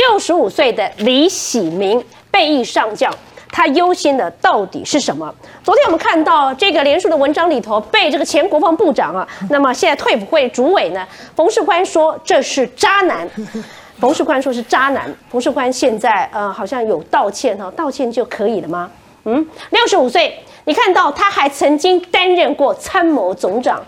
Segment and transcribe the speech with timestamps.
[0.00, 3.12] 六十五岁的李喜明被役上将。
[3.52, 5.34] 他忧心的到底是什么？
[5.64, 13.28] 昨天我们看到这个连署的文章里头，被这个前国防部长啊， 那么现在退辅会主委呢，冯世宽说这是渣男。
[14.00, 15.12] 冯世宽说是渣男。
[15.28, 18.88] 冯世宽现在呃好像有道歉哈，道歉就可以了吗？
[19.24, 23.84] 嗯，六十五岁，你看到他还曾经担任过参谋总长。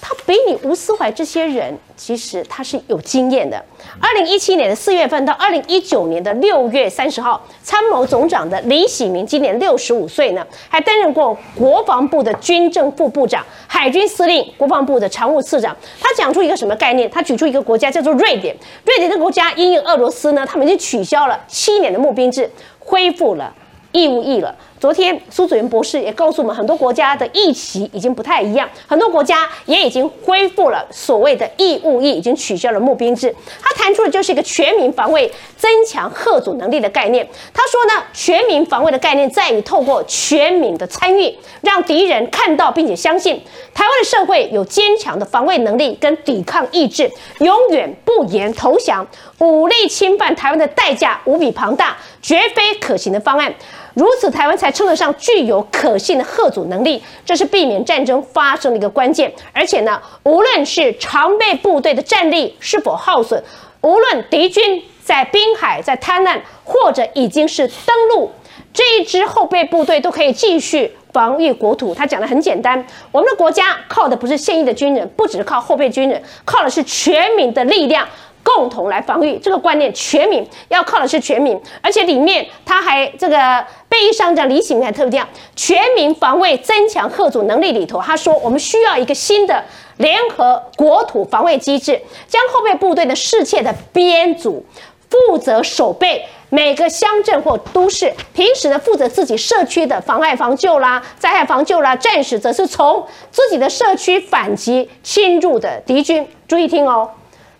[0.00, 3.62] 他比你吴思怀这些人，其实他是有经验的。
[4.00, 15.76] 二零一七年的四月份到二零一九年的六月三十号，参谋总长的李喜明今年六十五岁呢，还担任过国防部的军政副部长、海军司令、国防部的常务次长。
[16.00, 17.10] 他讲出一个什么概念？
[17.10, 18.54] 他举出一个国家叫做瑞典。
[18.84, 23.52] 瑞典这个国家因应俄罗斯呢，他们已经取消了七年的募兵制，恢复了
[23.92, 24.54] 义务役了。
[24.78, 33.34] 昨天苏子元博士也告诉我们，很多国家的疫情已经不太一样，很多国家也已经恢复了所谓的义务役，已经取消了募兵制。
[33.62, 37.26] 他谈出的就是一个全民防卫、增强贺阻能力的概念。
[37.54, 49.06] 他说呢，全民防卫的概念在于透过全民的参与，让敌人看到并且相信台湾的社会有坚强的防卫能力跟抵抗意志，永远不言投降。
[49.38, 53.54] 武力侵犯台湾的代价无比庞大，绝非可行的方案。
[53.96, 59.32] 如此，台湾才称得上具有可信的贺阻能力，这是避免战争发生的一个关键。
[59.54, 63.42] 而且呢，无论是常备部队的战力是否耗损，
[63.80, 68.30] 无论敌军在滨海、在滩岸，或者已经是登陆，
[68.70, 71.94] 这一支后备部队都可以继续防御国土。
[71.94, 78.06] 他讲的很简单，我们的国家靠的不是现役的军人，不只是靠后备军人，靠的是全民的力量。
[78.46, 89.64] 共同来防御这个观念，全民要靠的是全民，而且里面他还这个被一上将李启明还特别讲，全民防卫增强贺阻能力里头，他说我们需要一个新的
[89.96, 94.64] 联合国土防卫机制，将后备部队的世界的编组
[95.10, 106.24] 负责守备每个乡镇或都市，平时呢负责自己社区的防害防救啦、灾害防救啦，战时则是从自己的社区反击侵入的敌军。
[106.46, 107.10] 注意听哦。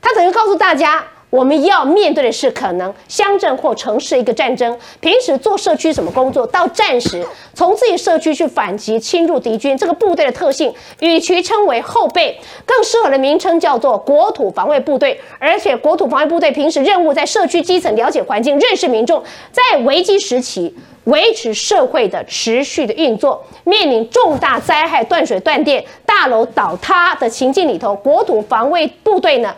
[0.06, 4.78] 他等于告诉大家，我们要面对的是可能乡镇或城市一个战争。
[5.00, 15.20] 平时做社区什么工作，到战时从自己社区去反击侵入敌军，这个部队的特性，与其称为后备，更适合的名称叫做国土防卫部队。
[15.40, 20.72] 而且国土防卫部队平时任务在社区基层了解环境、认识民众，在危机时期
[21.06, 23.44] 维持社会的持续的运作。
[23.64, 29.52] 面临重大灾害、断水断电、大楼倒塌的情境里头，国土防卫部队呢？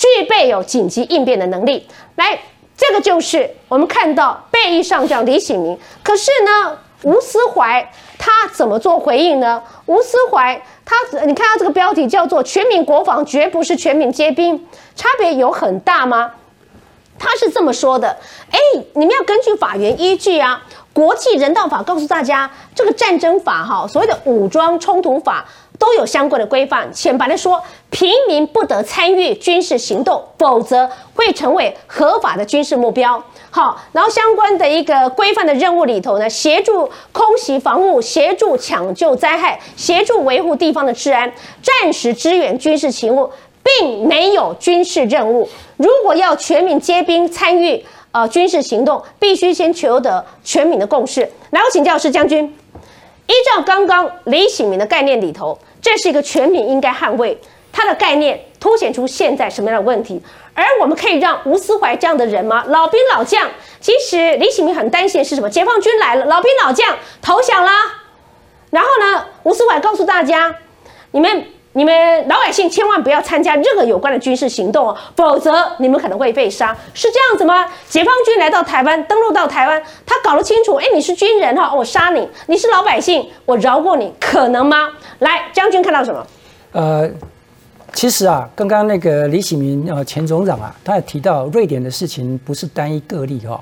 [0.00, 2.40] 具备有紧急应变的能力，来，
[2.74, 5.78] 这个就是我们看到被议上将李喜明。
[6.02, 9.62] 可是呢，吴思怀他怎么做回应呢？
[9.84, 10.96] 吴思怀他，
[11.26, 14.66] 你看他这个标题叫做“全民国防绝不是全民皆兵”，
[14.96, 16.32] 差别有很大吗？
[17.18, 18.16] 他是这么说的：
[18.50, 18.58] 哎，
[18.94, 20.62] 你们要根据法源依据啊，
[20.94, 25.44] 国际人道法告诉大家，这个战争法哈，所谓的武装冲突法。
[25.80, 26.92] 都有相关的规范。
[26.92, 33.20] 浅白的说，平民不得参与军事行动，否则会成为合法的军事目标。
[33.50, 41.32] 好，然后相关的一个规范的任务里头呢，协助空袭防务，协助抢救灾害，协助维护地方的治安，
[41.62, 43.30] 暂时支援军事勤务，
[43.64, 45.48] 并没有军事任务。
[45.78, 51.22] 如果要全民皆兵参与呃军事行动，必须先求得全民的共识。
[51.50, 52.54] 来，我请教师将军，
[53.30, 55.56] 依照刚刚李喜明的概念里头。
[55.80, 57.38] 这是一个全民应该捍卫
[57.72, 60.20] 他的概念，凸显出现在什么样的问题？
[60.52, 62.64] 而我们可以让吴思怀这样的人吗？
[62.66, 63.48] 老兵老将，
[63.80, 65.48] 其实李启明很担心是什么？
[65.48, 67.70] 解放军来了，老兵老将投降了。
[68.70, 70.56] 然后呢，吴思怀告诉大家，
[71.12, 76.76] 你们你们老百姓千万不要参加任何有关的军事行动哦，否则你们可能会被杀。
[76.94, 77.64] 是这样子吗？
[77.88, 84.88] 解放军来到台湾，登陆到台湾，他搞得清楚，哎，你是军人哈，我杀你；你是老百姓，我饶过你，可能吗？
[85.20, 86.26] 来，将军看到什么？
[86.72, 87.08] 呃，
[87.92, 93.60] 其实啊，刚刚那个李启明呃，前总长啊，他也提到瑞典的事情不是单一个例哦。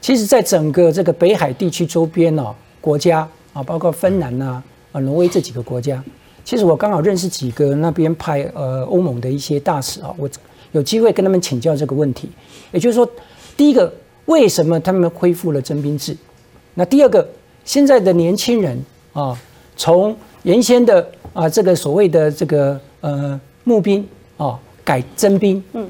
[0.00, 4.62] 其实，在整个这个北海地区周边呢，国家啊，包括芬兰呐、
[4.92, 6.00] 啊挪威这几个国家，
[6.48, 10.26] 其实我刚好认识几个那边派呃欧盟的一些大使啊，我
[10.72, 12.26] 有机会跟他们请教这个问题。
[12.72, 13.06] 也就是说，
[13.54, 13.92] 第一个，
[14.24, 16.16] 为什么他们恢复了征兵制？
[16.72, 17.28] 那第二个，
[17.66, 19.38] 现在的年轻人啊。
[19.76, 24.02] 从原先的啊这个所谓的这个呃募兵
[24.38, 25.86] 啊改征兵，嗯，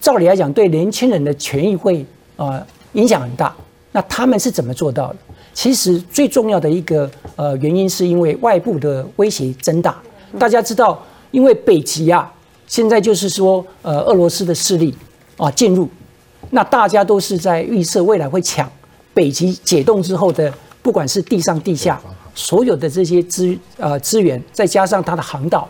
[0.00, 2.04] 照理来讲对年轻人的权益会
[2.34, 3.54] 啊影响很大。
[3.92, 5.16] 那他们是怎么做到的？
[5.62, 10.00] 其实最重要的一个呃原因是因为外部的威胁增大。
[10.38, 10.98] 大家知道，
[11.32, 12.32] 因为北极啊
[12.66, 14.94] 现在就是说呃俄罗斯的势力
[15.36, 15.86] 啊进入，
[16.48, 18.66] 那大家都是在预测未来会抢
[19.12, 22.00] 北极解冻之后的，不管是地上地下
[22.34, 25.68] 所有的这些资呃资源，再加上它的航道，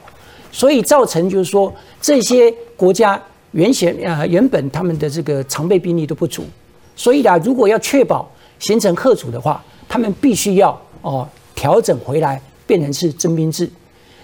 [0.53, 3.21] 所以造成就是说这些国家
[3.51, 6.45] 原先呃原本他们的这个常备兵力都不足，
[6.95, 9.61] 所以啊，如果要确保形成贺主的话，
[9.91, 13.69] 他们必须要哦调整回来，变成是征兵制。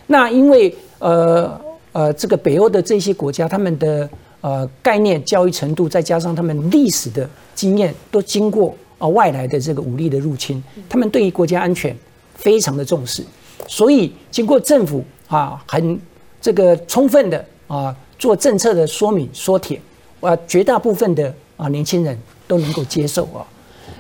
[0.07, 1.61] 那因为呃
[1.91, 4.09] 呃这个北欧的这些国家，他们的
[4.41, 11.95] 呃概念教育程度，再加上他们历史的经验，都经过啊外来的这个武力的入侵，他们对于国家安全
[12.37, 13.25] 非常的重视，
[13.67, 16.01] 所以经过政府啊很
[16.41, 19.81] 这个充分的啊做政策的说明说帖，
[20.21, 22.17] 啊绝大部分的啊年轻人
[22.47, 23.45] 都能够接受啊。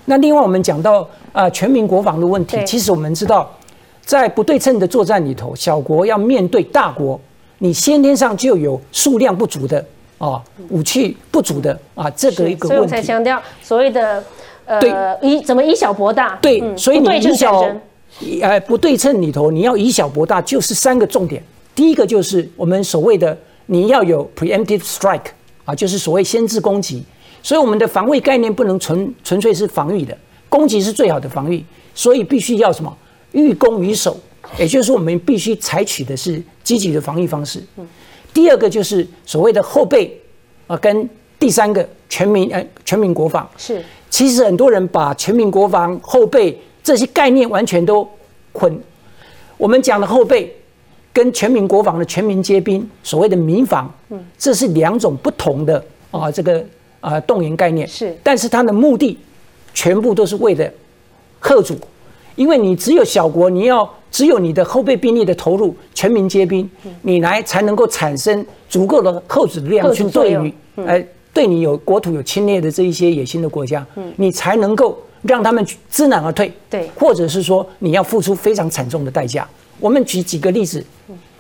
[0.07, 3.49] 那另外我们讲到啊全民国防的问题，其实我们知道。
[4.05, 7.21] 在不对称的作战里头，小国要面对大国，
[7.59, 9.85] 你先天上就有数量不足的
[10.17, 12.69] 啊，武器不足的啊，这个一个问题。
[12.69, 14.23] 所以我才强调所谓的
[14.65, 16.39] 呃以怎么以小博大。
[16.41, 17.61] 对，所以你以小
[18.41, 21.43] 呃不对称里头，你要以小博大，就是三个重点。
[21.75, 23.37] 第一个就是我们所谓的
[23.67, 25.31] 你要有 preemptive strike
[25.65, 27.05] 啊，就是所谓先制攻击。
[27.47, 31.65] 所以我们的防卫概念不能纯纯粹是防御的，攻击是最好的防御，
[31.95, 32.93] 所以必须要什么？
[33.31, 34.19] 欲攻于守，
[34.59, 37.63] 也就是说，我们必须采取的是积极的防御方式。
[38.35, 40.21] 第二个就是所谓的后备
[40.67, 41.09] 啊，跟
[41.39, 43.81] 第三个全民呃全民国防是。
[44.11, 48.09] 其实很多人把全民国防、后备这些概念完全都
[48.53, 48.77] 混。
[49.57, 50.53] 我们讲的后备
[51.13, 56.65] 跟全民国防的全民皆兵，所谓的民防，嗯，这是两种不同的啊这个
[57.01, 58.17] 啊动员概念是。
[58.23, 59.19] 但是它的目的
[59.75, 60.71] 全部都是为了
[61.39, 61.77] 贺主。
[62.35, 66.69] 因为你只有小国，你要只有你的后备兵力的投入，全民皆兵，
[67.01, 70.55] 你来才能够产生足够的后主力量去对于，
[70.85, 71.03] 哎，
[71.33, 76.53] 对你有国土有侵略的这一些野心的国家，你才能够让他们知难而退。
[76.69, 79.49] 对，或者是说你要付出非常惨重的代价。
[79.81, 80.85] 我们举几个例子，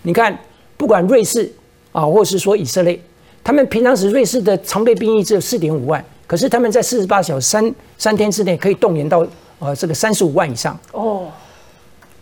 [0.00, 0.34] 你看，
[0.78, 1.52] 不管瑞士
[1.92, 2.98] 啊，或是说以色列，
[3.46, 9.24] 他们平常时瑞士的常备兵役只有四点五万，可是他们在四十八小时三三天之内可以动员到。
[9.58, 11.28] 呃，这个三十五万以上哦，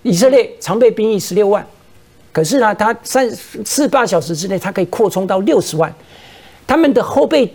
[0.03, 1.67] 以色列常备兵役十六万，
[2.31, 5.93] 可是呢，他三四十八小时之内，它可以扩充到六十万。
[6.65, 7.53] 他们的后备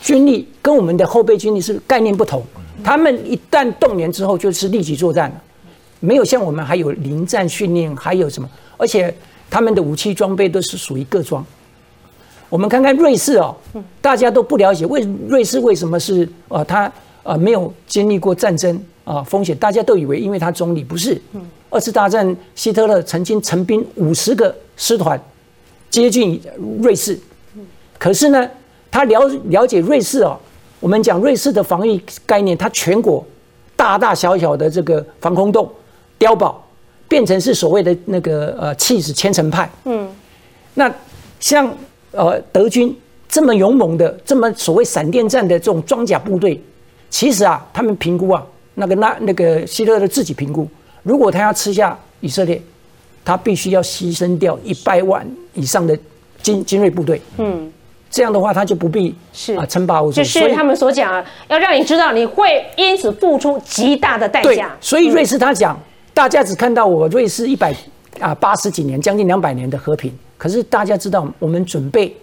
[0.00, 2.42] 军力跟我们的后备军力是概念不同，
[2.82, 5.42] 他们一旦动员之后就是立即作战了，
[6.00, 8.50] 没有像我们还有临战训练，还有什么？
[8.76, 9.14] 而且
[9.48, 11.46] 他们的武器装备都是属于各装。
[12.48, 13.54] 我们看看瑞士哦，
[14.00, 16.90] 大家都不了解为瑞士为什么是呃，他
[17.22, 18.80] 呃没有经历过战争。
[19.06, 21.16] 啊，风险大家都以为，因为他中立，不是。
[21.70, 25.16] 二次大战，希特勒曾经成兵五十个师团
[25.88, 26.42] 接近
[26.82, 27.16] 瑞士，
[28.00, 28.50] 可是呢，
[28.90, 30.36] 他了了解瑞士哦。
[30.80, 33.24] 我们讲瑞士的防御概念，它全国
[33.76, 35.70] 大大小小的这个防空洞、
[36.18, 36.60] 碉堡，
[37.06, 39.70] 变成是所谓的那个呃气势千层派。
[39.84, 40.08] 嗯，
[40.74, 40.92] 那
[41.38, 41.72] 像
[42.16, 42.96] 呃德军
[43.28, 46.60] 这么勇猛的，这么所谓闪电战的这种装甲部队，
[47.10, 48.44] 其实啊，他们评估啊。
[48.78, 50.68] 那个那那个希特勒自己评估，
[51.02, 52.60] 如果他要吃下以色列，
[53.24, 55.98] 他必须要牺牲掉一百万以上的
[56.42, 57.18] 精精锐部队。
[57.38, 57.72] 嗯，
[58.10, 60.22] 这样的话他就不必是啊称霸欧洲。
[60.22, 64.76] 就是他们所讲啊，要让你知道你会因此付出极大的代价。
[64.78, 65.80] 所以瑞士他讲，
[66.12, 67.74] 大家只看到我瑞士一百
[68.20, 72.16] 啊八十几年，将近两百年的和平，可是大家知道我们准备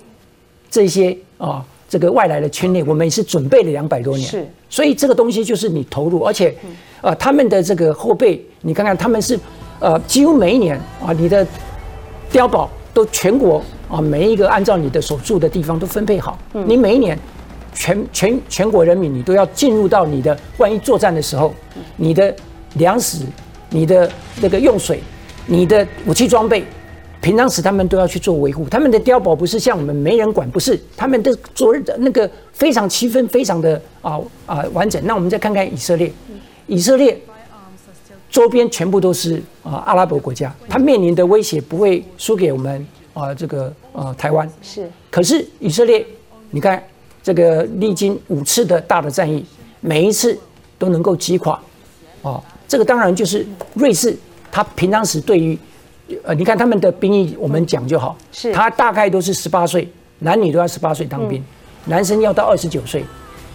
[0.70, 1.66] 这些啊。
[1.90, 6.52] 这个外来的侵略，我们也是准备了两百多年，是，所以这个东西就是你投入，而且，
[7.02, 9.40] 呃，他们的这个后备，你看看他们是，
[9.80, 11.46] 呃，几乎每一年啊，你的
[12.32, 16.36] 碉堡都全国啊，每一个按照你的所住的地方都分配好，
[16.66, 17.16] 你每一年
[17.76, 21.54] 全全全国人民，你都要进入到你的万一作战的时候，
[21.96, 22.36] 你的
[22.78, 23.24] 粮食、
[23.70, 25.00] 你的那个用水、
[25.46, 26.64] 你的武器装备。
[27.22, 35.02] 平常时他们都要去做维护，他们的碉堡不是像我们没人管，不是他们的昨日的那个非常区分非常的啊啊完整。
[35.06, 36.12] 那我们再看看以色列，
[36.68, 37.18] 以色列
[38.30, 44.92] 周边全部都是啊阿拉伯国家，它面临的威胁不会输给我们啊这个啊台湾是。
[45.10, 46.06] 可是以色列，
[46.52, 46.84] 你看
[47.24, 49.46] 这个历经五次的大的战役，
[49.80, 50.38] 每一次
[50.78, 51.58] 都能够击垮
[52.22, 54.14] 啊，这个当然就是瑞士，
[54.54, 55.58] 它平常时对于。
[56.24, 58.16] 呃，你看他们的兵役，我们讲就好。
[58.34, 59.88] 是，他大概都是十八岁，
[60.20, 61.42] 男女都要十八岁当兵，
[61.86, 63.06] 男生要到二十九岁，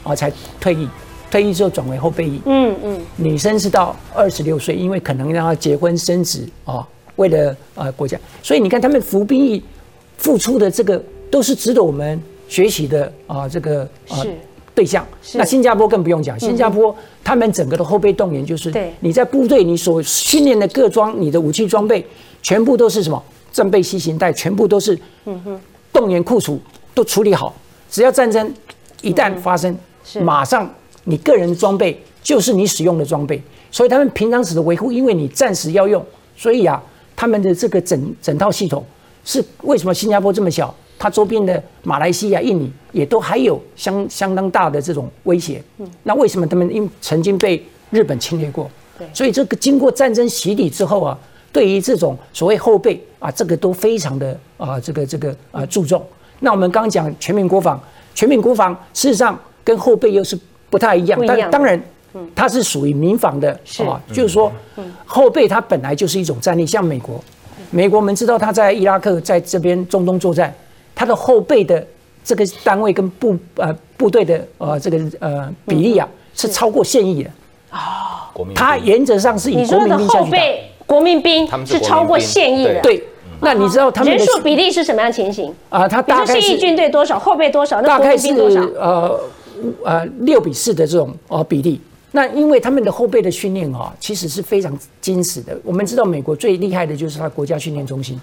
[0.03, 0.89] 啊才退役，
[1.31, 2.41] 退役之后转为后备役。
[2.47, 3.01] 嗯嗯。
[3.17, 6.85] 女生是到二十六岁，因为可能让他结婚生子啊，
[7.17, 9.63] 为了呃国家，所以你看他们服兵役
[10.17, 11.01] 付出的这个
[11.31, 14.25] 都是值得我们学习的啊，这个啊
[14.79, 15.05] 对象。
[15.35, 16.95] 那新加坡更不用讲，新加坡
[17.25, 22.07] 他们整个的后备动员就是，你在部队你所训练的各装你的武器装备，
[22.41, 23.21] 全部都是什么？
[23.51, 24.97] 战备西行带，全部都是
[25.93, 26.61] 动员库储
[26.95, 27.53] 都处理好，
[27.91, 28.55] 只要战争
[29.03, 29.77] 一旦发生，
[30.23, 33.43] 马上你个人装备就是你使用的装备，
[33.73, 36.01] 所以他们平常时的维护，因为你暂时要用，
[36.37, 36.81] 所以啊，
[37.17, 38.85] 他们的这个整整套系统
[39.25, 40.73] 是为什么新加坡这么小？
[40.99, 45.63] 它周边的马来西亚、印尼也都还有相相当大的这种威胁。
[45.79, 48.69] 嗯，那为什么他们因曾经被日本侵略过？
[48.99, 51.17] 对，所以这个经过战争洗礼之后啊，
[51.53, 56.05] 对于这种所谓后备啊，这个都非常的啊，这个这个啊注重。
[56.41, 57.81] 那我们刚刚讲全民国防，
[58.15, 60.37] 全民国防事实上跟后备又是
[60.69, 61.21] 不太一样。
[61.27, 61.81] 但当然，
[62.35, 63.53] 它是属于民防的
[63.87, 64.53] 啊，就是说，
[65.05, 67.23] 后备它本来就是一种战力，像美国，
[67.71, 70.53] 美国我们知道它在伊拉克在这边中东作战。
[70.99, 71.87] 他的后备的
[72.25, 77.31] 这个单位跟部呃部队的呃这个呃比例啊是超过现役的
[77.71, 82.81] 啊，他原则上是以国民兵后备国民兵是超过现役的。
[82.81, 83.05] 对，
[83.41, 85.87] 那你知道他们人数比例是什么样情形啊？
[85.87, 87.81] 他大概现役军队多少，后备多少？
[87.81, 88.35] 大概是
[88.77, 89.21] 呃
[89.85, 91.81] 呃六比四的这种呃比例。
[92.11, 95.57] 那因为他们的后备的训练啊，其实是非常精实的。
[95.63, 98.21] 我们知道美国最厉害的就是他国家训练中心。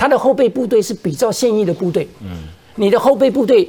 [0.00, 2.44] 他的后备部队是比较现役的部队，嗯，
[2.76, 3.68] 你的后备部队，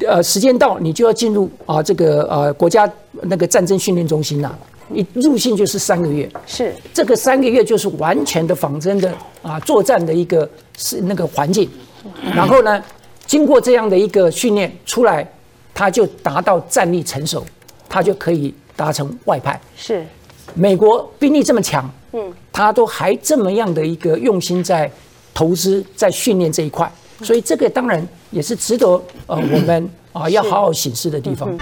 [0.00, 4.56] 呃，时间到你就要进入啊，这个呃国家那个战争训练中心呐，
[4.88, 6.72] 你入训就是三个月，是。
[6.94, 10.48] 这个三个月就是完全的仿真的啊作战的一个
[10.78, 11.68] 是那个环境，
[12.34, 12.82] 然后呢，
[13.26, 15.30] 经过这样的一个训练出来，
[15.74, 17.44] 他就达到战力成熟，
[17.86, 19.60] 他就可以达成外派。
[19.76, 20.06] 是。
[20.54, 24.90] 美国兵力这么强，嗯，他都还这么样的一个用心在。
[25.34, 26.90] 投资在训练这一块，
[27.22, 28.86] 所以这个当然也是值得
[29.26, 31.54] 呃我们啊要好好审视的地方。